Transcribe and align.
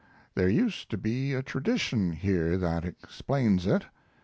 There 0.33 0.49
used 0.49 0.89
to 0.89 0.97
be 0.97 1.31
a 1.35 1.43
tradition 1.43 2.11
here 2.13 2.57
that 2.57 2.85
explains 2.85 3.67
it. 3.67 3.85